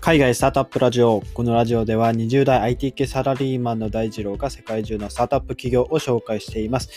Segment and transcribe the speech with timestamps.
[0.00, 1.22] 海外スタートアップラジオ。
[1.34, 6.88] このラジオでは20代 IT 系サラリーマンの大二郎が世界中のスタートアップ企業を紹介しています。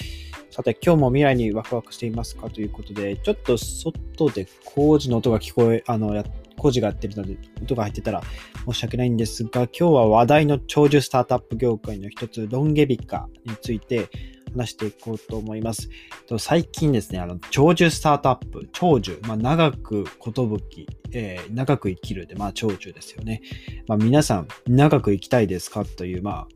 [0.49, 6.23] さて、今日も未来にワクワクしていますかということで、ちょっと外で工事の音が聞こえ、あの、や
[6.57, 8.21] 工事がやってるので、音が入ってたら
[8.66, 14.07] 申し訳ないんですが、今日は話題の長寿スタートアップ業界の一つ、ロンゲビカについて
[14.54, 15.89] 話していこうと思います。
[16.38, 23.42] 最近ですね、あの、長寿スタートアップ、長寿、まあ、長くことぶき、えー、長く生きるで、まあ、長寿ですよね。
[23.87, 26.47] まあ、皆さん、長く生きたいですかという、まあ、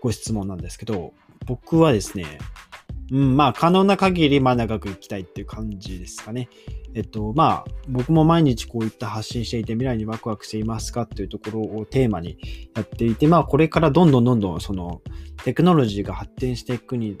[0.00, 1.12] ご質問なんですけど、
[1.46, 2.38] 僕はですね、
[3.12, 6.48] うん、まあ、可能な限り、まあ、長く生きたいっていう感じですかね。
[6.94, 12.38] えっと、まあ、僕も毎日こういった発信していて、未来にワクワクしていますかっていうところをテーマに
[12.74, 15.02] やっていて、まあ、これからどんどんどんどん、その、
[15.44, 17.16] テクノロジーが発展していくに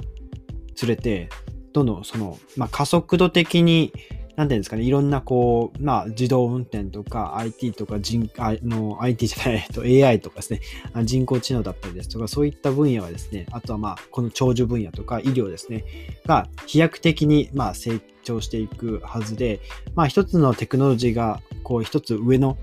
[0.80, 1.28] つれて、
[1.74, 3.92] どんどんその、まあ、加速度的に、
[4.36, 10.60] なんていうんですかね、いろんなこう、まあ、自動運転とか IT とか人、あの、IT じゃない、と AI とかですね、
[11.04, 15.84] 人工知能だったりですとか、そういった分野はですね、あとはまあ、この長寿分野とか医療ですね、
[16.24, 19.60] が飛躍的にまあ成長していくはずで、
[19.94, 22.56] まあ、一つのテクノロジーが、こう、一つ上の、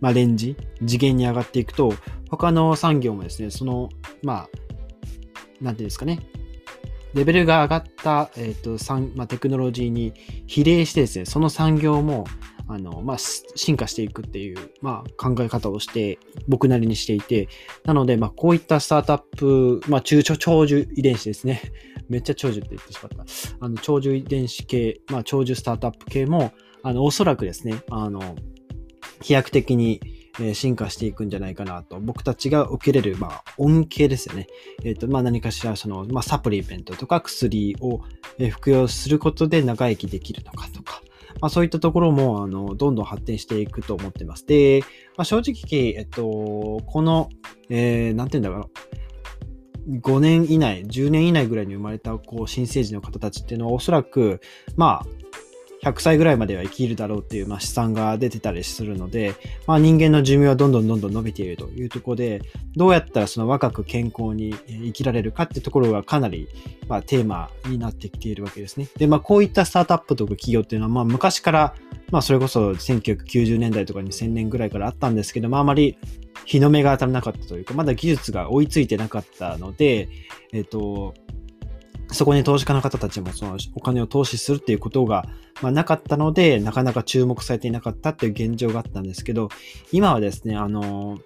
[0.00, 1.92] まあ、レンジ、次元に上がっていくと、
[2.30, 3.88] 他の産業もですね、その、
[4.22, 4.48] まあ、
[5.60, 6.20] なんていうんですかね、
[7.14, 10.12] レベルが上がった、えーとまあ、テクノロジーに
[10.46, 12.24] 比例してですね、その産業も
[12.66, 17.48] あの、まあ、進化していくっていう、まあ、考え方をして、僕なりにしていて、
[17.84, 21.60] なので、まあ、こういったスタートアップ、まあ、中長寿遺伝子ですね。
[22.08, 23.24] めっちゃ長寿って言ってしまった。
[23.60, 28.36] あの、長寿遺伝子系、まあ、長寿スタートアップ系も、あの、おそらくですね、あの、
[29.22, 30.00] 飛躍的に、
[30.40, 34.46] え進化していくんじゃないかなと、僕たちが受けれる、まあ、恩恵ですよね。
[34.84, 38.00] えっ、ー、と、まあ、何かしら、その、まあ、サプリメントとか薬を
[38.38, 41.02] え服用することで長生きできるのかとか、
[41.40, 44.46] まあ、そういったところも、あの、どんどん発展していくと思ってます。
[44.46, 44.82] で、
[45.16, 47.28] まあ、正直、えっと、この、
[47.68, 49.98] えー、なんて言うんだろう。
[50.00, 54.40] 5年以内、10年以内ぐらいに生まれた、こう、新生児の方たちっていうのは、おそらく、
[54.76, 55.06] まあ、
[55.84, 59.34] 100歳ぐらいまでは生きるだろうっていう、まあ、試算が出てたりするので、
[59.66, 62.42] まあ、人間の寿命はどんどんどんどん伸びているというところで、
[62.74, 66.48] どうやったらその若く健康に生きられるかってところがかなり、
[66.88, 68.88] まあ、テーマになってきているわけですね。
[68.96, 71.74] で、まあ、こういったスタートアップとか企業っていうのは、まあ、昔から、
[72.10, 75.98] まあ、それこそ1990年代とか2000年ぐらいからあったんですけど、まあ、あまり
[76.46, 80.08] 日の目が当たらなかったというか、まだ技術が追いついてなかったので、
[80.52, 81.14] えっと、
[82.14, 85.26] そこに投資家の方たちもそのお金を投資するっていうことが、
[85.60, 89.48] まあ、なかったので、なかなか注目されていなかったっていう現状があったんですけど、
[89.92, 91.18] 今はですね、あの、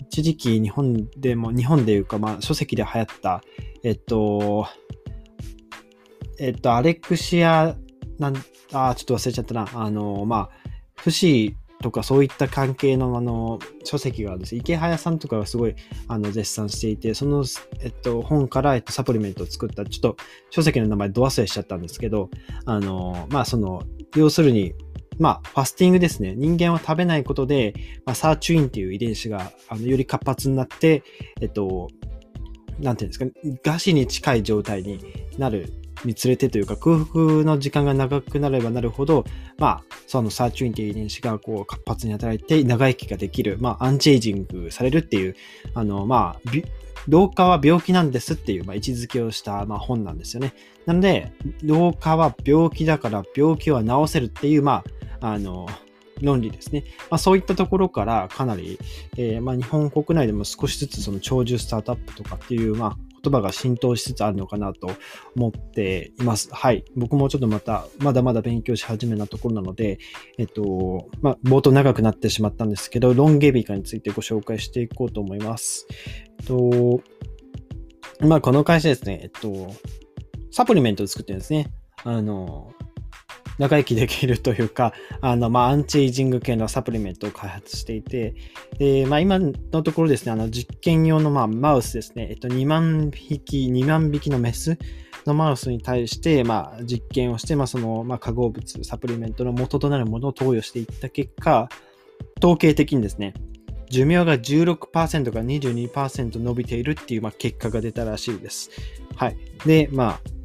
[0.00, 3.42] 一時期日本でも、日本でいうか、まあ、書籍で流行った、
[3.82, 4.66] えっと、
[6.38, 7.76] えっと、アレクシア、
[8.18, 8.36] なん、
[8.72, 9.68] あ、ちょっと忘れちゃったな。
[9.74, 10.50] あの、まあ、
[10.96, 15.74] 不死とかそういった関係のあの書籍がですね、池早さんとかがすごい
[16.08, 17.44] あの絶賛していて、その、
[17.80, 20.16] えっと、本から、えっと、サプリメントを作った、ちょっと
[20.50, 22.30] 書籍の名前ど忘れしちゃったんですけど、
[22.64, 23.82] あの、まあその、
[24.14, 24.74] 要するに、
[25.18, 26.34] まあ、ファスティングですね。
[26.36, 27.72] 人間は食べないことで、
[28.04, 31.02] まあ、サーチュインっていう遺伝子が、あの、より活発になって、
[31.40, 31.88] えっと、
[32.78, 33.32] なんていうんですか、ね、
[33.64, 35.00] 餓死に近い状態に
[35.38, 35.72] なる
[36.04, 39.24] につれてというか空腹の時間が長くなればなるほど、
[39.58, 45.36] まあ、そのサーチュインっていう遺伝子がこう活発に働いて長生きができる、まあ、アンチエイジングされるっていう、
[45.74, 46.50] あの、まあ、
[47.08, 50.54] 老化は病気なんですっていう、まあ、位置づけをした、まあ、本なんですよね。
[50.86, 54.84] なので、老化は病気だから病気は治せるっていう、ま
[55.20, 55.66] あ、あの、
[56.22, 56.84] 論理ですね。
[57.10, 58.78] まあ、そういったところからかなり、
[59.16, 64.90] えー、まあ、日本国内でも少しずつその長寿スタートアップとかっていう、まあ、言葉が浸透しつつあるのかなと
[65.36, 66.48] 思っています。
[66.52, 66.84] はい。
[66.94, 69.98] 僕もちょっとまた、まだまだ勉強し始めなところなので、
[70.38, 75.86] えっと、まあ、冒頭長くなってしまったんですけど、ロンゲビカについてご紹介していこうと思います。
[76.38, 77.00] えっと、
[78.20, 79.74] まあ、この会社ですね、えっと、
[80.50, 81.72] サプリメントを作ってるんですね。
[82.04, 82.72] あの、
[83.58, 88.34] 長生きできるというか、あの、まあ、アンチエイジング系のサプリメントを開発していて、
[88.78, 94.78] で、まあ、今のところですね、あの、実験用の、まあ、マウスですね、えっと、2万匹、2万匹のメス
[95.26, 101.68] のマウスに対して、まあ、実験をして、まあ、その、まあ、化合物、サプリメントの元となるものを投与していった結果、
[102.38, 103.34] 統計的にですね、
[103.88, 108.70] 寿命が16%から22%伸びているっていう、まあ、結果が出たらしいです。
[109.14, 109.36] はい。
[109.64, 110.35] で、まあ、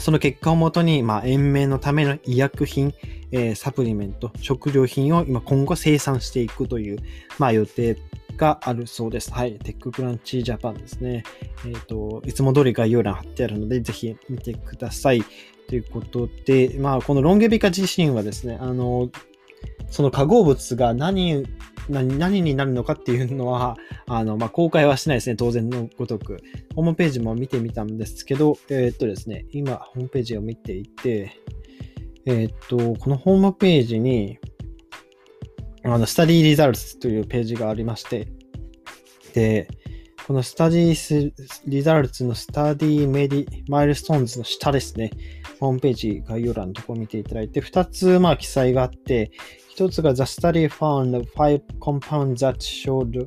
[0.00, 2.94] その結果をもとに、まあ、延命のための医薬品、
[3.30, 6.98] えー、サプリメント、食料品を今今後生産していくという、
[7.38, 7.96] まあ、予定
[8.36, 9.32] があるそうです。
[9.32, 9.58] はい。
[9.58, 11.24] テッククランチジャパンですね。
[11.66, 15.22] えっ、ー、と、いつも通り概要欄貼ってあるので、ぜひ見てください。
[15.68, 19.10] ということで、まあ、このロンゲビカ自身はですね、あの、
[19.90, 21.44] その化合物が何
[21.88, 23.76] 何になるのかっていうのは、
[24.06, 25.36] あの、まあ、公開はしないですね。
[25.36, 26.38] 当然のごとく。
[26.74, 31.32] ホームページも見てみたんですけど、えー、っとですね、今、ホームページを見ていて、
[32.26, 34.38] えー、っと、このホームページに、
[35.84, 38.28] あの、 Study Results というページがありまして、
[39.32, 39.68] で、
[40.28, 45.10] この Study Results の Study Medi Milestones の下ですね、
[45.58, 49.30] ホームページ概要欄のところを見ていただいて、2つ、まあ、記載があって、
[49.74, 53.26] 1つが The study found five compounds that showed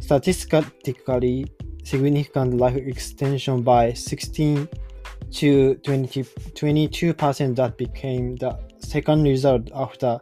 [0.00, 1.44] statistically
[1.84, 4.66] significant life extension by 16
[5.30, 6.24] to 20,
[6.54, 10.18] 22% that became the second result after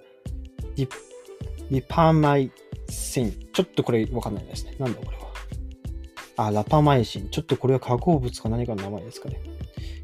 [1.70, 2.50] リパマイ
[2.88, 3.32] シン。
[3.52, 4.74] ちょっとこれわかんないですね。
[4.80, 5.21] なんだこれ。
[6.36, 7.28] あ、ラパマイシン。
[7.28, 9.40] ちょっとこれは化合物か何かの名前ですかね。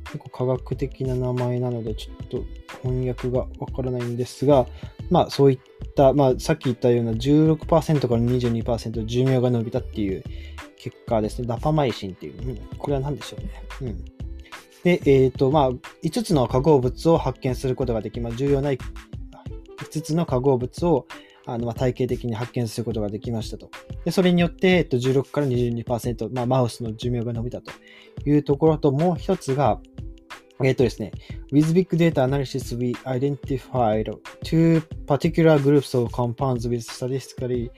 [0.04, 2.44] 結構科学的な名前なので、ちょっと
[2.82, 4.66] 翻訳がわからないんですが、
[5.10, 5.58] まあそういっ
[5.94, 10.22] た、まあさっき言ったような16%から22%寿命が伸びたっていう
[10.76, 11.48] 結果ですね。
[11.48, 12.48] ラパマイシンっていう。
[12.48, 13.62] うん、これは何でしょうね。
[13.82, 14.04] うん。
[14.84, 18.36] で、えっ、ー、と、まあ、5つの化合物を発見することができます。
[18.36, 18.78] 重要な5
[20.02, 21.06] つの化合物を
[21.48, 23.70] あのまあ体系的に発見することができましたと。
[24.04, 27.72] でそれによって、えっと、16から22%、まあ、マウスの寿命が伸びたと
[28.26, 29.80] いうところと、もう一つが、
[30.62, 31.10] えっとですね、
[31.50, 34.12] With Big Data Analysis, we identified
[34.44, 37.70] two particular groups of compounds with statistically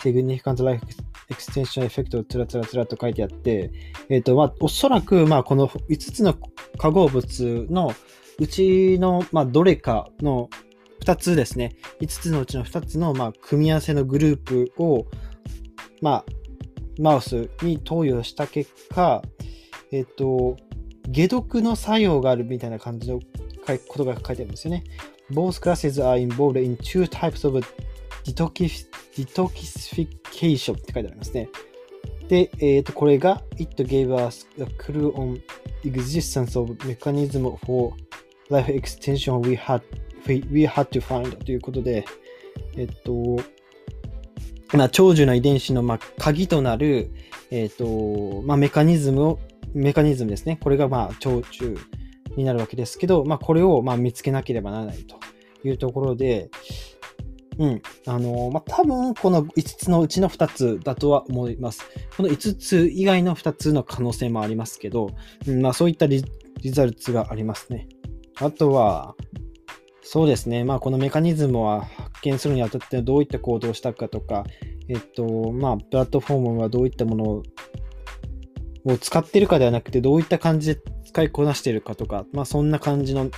[0.00, 0.80] significant life
[1.28, 3.70] extension effect をつらつらつらと書いてあって、
[4.08, 6.34] えっ、と、まあ、おそらく、まあ、この5つの
[6.78, 7.92] 化合物の
[8.38, 10.48] うちの、まあ、どれかの
[11.04, 15.06] 2つですね、5つのうちの2つの、まあ、組み合わせのグループを、
[16.00, 16.24] まあ、
[17.00, 19.22] マウスに投与した結果、
[19.92, 20.56] えっ、と、
[21.14, 23.20] 解毒の作用があるみたいな感じの
[23.88, 24.84] ことが書いてあるんですよね。
[25.30, 27.60] Both classes are involved in two types of
[28.24, 31.48] detoxification って書いてありますね。
[32.28, 35.40] で、えっ、と、これが It gave us a clue on
[35.84, 37.94] existence of mechanism for
[38.50, 39.80] life extension we had
[40.28, 42.04] we had to find ということで、
[42.76, 43.38] えっと、
[44.76, 47.10] まあ、長寿の遺伝子の、まあ、鍵となる、
[47.50, 49.38] えっと、まあ、メカニズムを、
[49.74, 50.58] メカニズムですね。
[50.62, 51.76] これが、まあ、長寿
[52.36, 55.18] になるわけですけど、まあ、これを、まあ、見つけなければならないと
[55.64, 56.50] いうところで、
[57.58, 57.82] うん。
[58.06, 61.82] あの、まあ、多分、この5つのうちの2つだとは思います。
[62.16, 65.10] この5つ以外の2つの可能性もありますけど、
[65.46, 66.22] うん、まあ、そういったリ
[66.66, 67.88] ザルツがありますね。
[68.36, 69.16] あとは、
[70.10, 70.64] そうですね。
[70.64, 74.46] まあ、このメカニズムは発見するにあたってどういった行動をしたかとか、
[74.88, 77.42] えっと、まあ、プラットフォームはどういったものを
[78.98, 83.28] 使ってるかではなくて、どういった感じで使いこなしているかとか、まあ、そんな感じの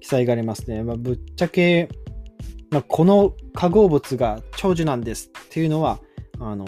[0.00, 0.82] 記載がありますね。
[0.82, 1.88] まあ、ぶっちゃけ、
[2.72, 6.00] まあ、この化合物が長寿なんですっていうのは、
[6.40, 6.66] あの、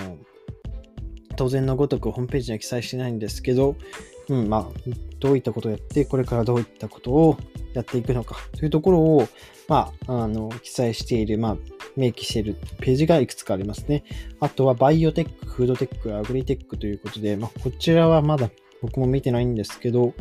[1.35, 3.75] 当然のごとくホームページには記載してないんですけど、
[4.29, 7.37] うん、まあ、どういったことをやって、これからどういったことを
[7.75, 9.29] やっていくのかというところを、
[9.69, 11.57] まあ、あの、記載している、まあ、
[11.97, 14.05] 明記しているページがいくつかありますね。
[14.41, 18.51] あとは、バイオテック、フードテック、アグリテックということで、まあ、こちらはまだ
[18.83, 20.13] 僕も見てないんですけど、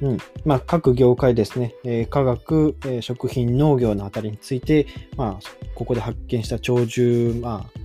[0.00, 0.18] うん。
[0.44, 4.86] まあ、各業界ですね、えー、科学、えー、食品、農業のあたりについて、
[5.16, 7.80] まあ、ここで発見した長寿、まあ、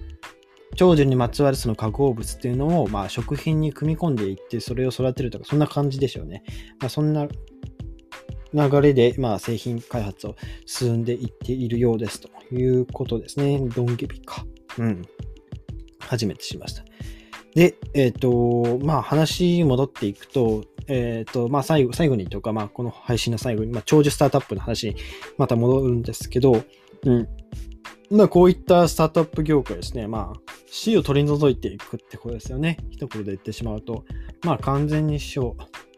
[0.75, 6.43] 長寿にまつわるその化合物っていうのを、まあ、食品に組み込んでいって、それを育てるとか、そんな感じでしょうね。
[6.79, 7.27] まあ、そんな
[8.53, 10.35] 流れで、まあ、製品開発を
[10.65, 13.59] 進んでいっているようですということですね。
[13.75, 14.45] ドンゲビか。
[14.77, 15.01] うん。
[15.99, 16.83] 初めてしました。
[17.55, 24.95] で、えっ、ー、と、まあ、話戻っていくと、えっ、ー、と、まあ、最後、最後にというか、まあ、この配信の最後に、まあ、長寿スタートアップの話に
[25.37, 26.63] また戻るんですけど、
[27.03, 27.27] うん。
[28.09, 30.07] まあ、こういったスタートアップ業界ですね。
[30.07, 32.77] まあ、死を取り除いていくってことですよね。
[32.91, 34.05] 一言で言ってしまうと。
[34.43, 35.57] まあ、完全に死を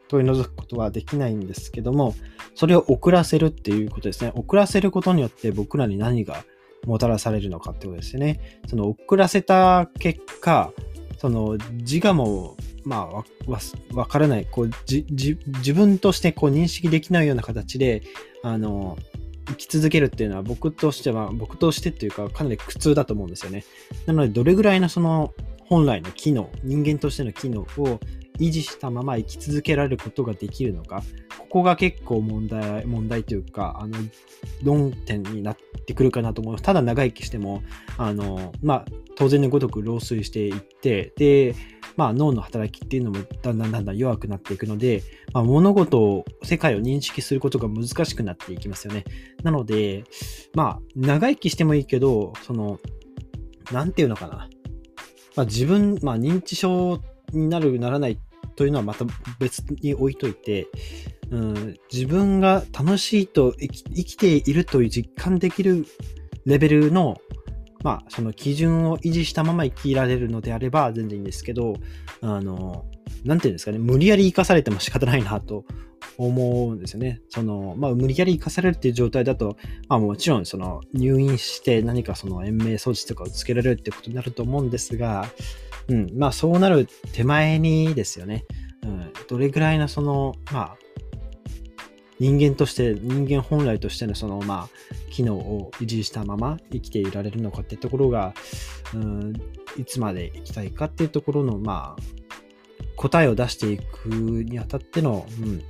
[0.09, 2.15] 取り除くことはできないんですけども、
[2.55, 4.31] それを遅らせるっていうことですね。
[4.35, 6.43] 遅らせることによって僕らに何が
[6.85, 8.59] もたらされるのかってことですよね。
[8.67, 10.73] その遅らせた結果、
[11.19, 13.23] その自我も、まあ、わ、
[13.93, 18.01] わからない、こう、じ、じ、自分としてこう認識できないような形で、
[18.41, 18.97] あの、
[19.49, 23.63] 生き続けるっていうのは僕としては、僕としてっていうかかなり苦痛だと思うんですよね。
[24.07, 25.33] なので、どれぐらいのその
[25.67, 27.99] 本来の機能、人間としての機能を
[28.39, 31.03] 維持したまま生き続けられることができるのか、
[31.37, 33.97] ここが結構問題、問題というか、あの、
[34.63, 36.63] 論点になってくるかなと思います。
[36.63, 37.63] ただ長生きしても、
[37.97, 41.55] あの、まあ、当然のごとく老衰していって、で、
[41.97, 45.03] まあ、脳の働きっていうのもだんだんだんだん弱くなっていくので、
[45.33, 49.03] まあ、物事を、世界を認識することが難しくなっていきますよね。
[49.43, 50.05] なので、
[50.53, 52.79] まあ、長生きしてもいいけど、その、
[53.73, 54.49] なんていうのかな？
[55.35, 57.01] まあ、自分、まあ、認知症
[57.33, 58.17] になる、ならない
[58.55, 59.05] というのはまた
[59.39, 60.67] 別に置いといて、
[61.31, 65.85] うん、自分が楽しいと生き生きているという実感できる
[66.45, 67.17] レベルの、
[67.83, 71.75] まあ、その基準を維持したまま生きられるのであれば全然いいんですけど、
[72.21, 72.85] あの、
[73.23, 75.65] なんていうんですかね、無理やり生かされても仕方ないなと
[76.17, 77.21] 思うんですよね。
[77.29, 85.29] その、まあ、無理やり生かされるっていう状態だと、まあ、もちろん、その、入院して何かその延命装置とかをつけられるってことになると思うんですが、
[85.89, 88.45] うん、まあ、そうなる手前にですよね、
[88.83, 90.77] うん、どれぐらいのその、まあ、
[92.19, 98.33] 人間として、人間本来としてのその、まあ、機能を維持したまま生きていられるのかってところが、
[98.93, 99.33] うん、
[99.77, 102.01] いつまで生きたいかっていうところの、まあ、
[102.95, 105.63] 答えを出していくにあたっての、うん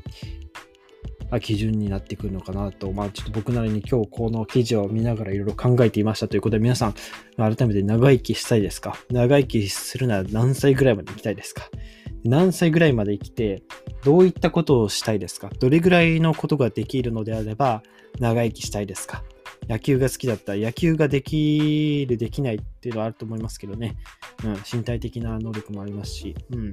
[1.39, 6.93] 基準になってくるのかなと、まあちょっと僕なりに今日この記事を見ながらいろいろ考えていましたということで皆さん
[7.38, 8.98] 改めて長生きしたいですか？
[9.12, 11.69] 長生きするなら何歳ぐらいまで生きたいですか？
[12.24, 13.63] 何歳ぐらいまで生きて
[14.03, 15.50] どういったことをしたいですか？
[15.59, 17.83] どれぐらいのことができるのであれば
[18.19, 19.24] 長生きしたいですか？
[19.67, 23.98] 野球が好きだったら野球ができる、できないっていうのはあると思いますけどね。
[24.43, 26.71] うん、身体的な能力もありますし、うん。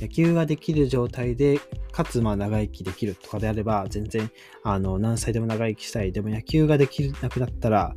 [0.00, 1.60] 野球ができる状態で、
[1.96, 4.30] かつまあ長生きできるとかであれば、全然、
[4.62, 6.12] あの、何歳でも長生きしたい。
[6.12, 7.96] でも野球ができなくなったら、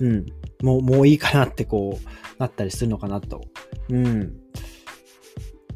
[0.00, 0.24] うん、
[0.62, 2.08] もう、もういいかなってこう、
[2.38, 3.42] なったりするのかなと。
[3.90, 4.40] うん。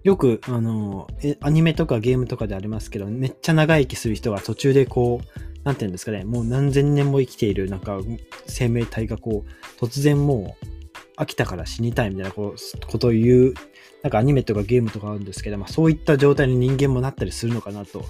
[0.02, 1.08] よく、あの、
[1.42, 8.00] アニメとかゲームとかでありますけど、めっちゃ長生きする人が途中でこう、なんていうんですかね、もう何千年も生きている、なんか、
[8.46, 10.77] 生命体がこう、突然もう、
[11.18, 12.54] 飽きたから死にたいみたいなこ
[12.98, 13.54] とを言う、
[14.02, 18.04] なんかアニメとかゲームとかあるんですけど、まあ、そういった状態に人間もなったりするのかなと、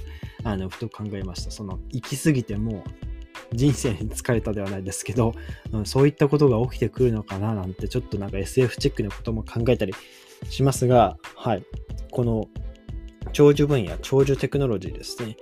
[0.44, 1.50] あの、ふと考えました。
[1.50, 2.84] その、生きすぎても
[3.52, 5.34] 人生に疲れたではないですけど、
[5.84, 9.94] そういったことが起きてくるのかななんて、ちょっとなんか SF チェックなことも考えたり
[10.50, 11.64] しますが、はい。
[12.10, 12.46] この
[13.32, 15.36] 長寿分野、長寿テクノロジーですね。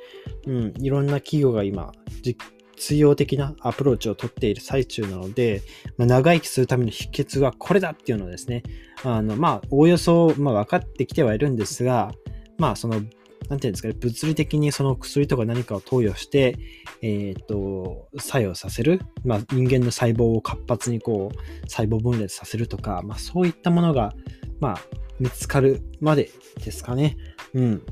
[0.46, 1.92] うん、いろんな企業が今、
[2.22, 5.62] 実通用的なアプローチをとっている最中なので、
[5.96, 8.62] まあ、長生きするための秘訣はこれだっていうのをですね、
[9.04, 12.12] あの、まあ、おおよそ、まあ、分かってきてはいるんですが、
[12.58, 13.00] まあ、その、
[13.48, 16.58] なんていうんですかね、物理的にその薬とか何かを投与して、
[17.02, 24.14] えっ、と、作用させる、まあ、人間の細胞を活発にこう、細胞分裂させるとか、まあ、そういったものが、
[24.60, 24.78] まあ、
[25.20, 26.30] 見つかるまで
[26.64, 27.16] ですかね。
[27.54, 27.82] うん。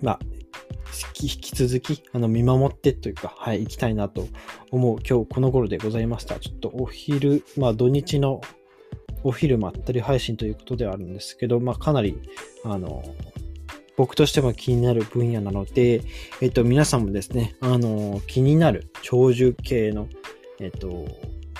[0.00, 0.18] まあ、
[1.22, 4.26] 引き続き、あの、見守ってというか、はい、行きたいなと
[4.70, 6.38] 思う今日この頃でございました。
[6.38, 8.40] ちょっとお昼、まあ土日の
[9.24, 12.18] お昼まったり配信ということではあるんですけど、まあかなり、
[12.64, 13.02] あの、
[13.96, 16.02] 僕としても気になる分野なので、
[16.40, 20.08] えっと、皆さんもですね、あの、気になる長寿系の、
[20.60, 21.06] えっと、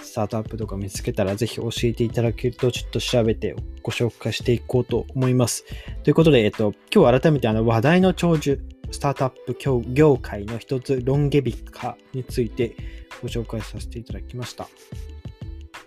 [0.02, 5.64] スタートアップとか見つけたらぜひ教えていただけるとちょっと調べてご紹介していこうと思います。
[6.04, 9.56] ということで、えっと、今日改めてあの話題の長寿スタートアップ
[9.92, 12.76] 業界の一つ、ロンゲビカについて
[13.22, 14.68] ご紹介させていただきました。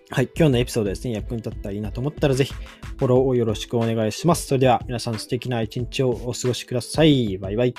[0.09, 4.47] はい、今日のエピソードですね、役に立ったらいいなと思ったらぜひフォローをよろしくお願いします。
[4.47, 7.37] それでは皆さん素敵な一日をお過ごしください。
[7.37, 7.73] バイバイ。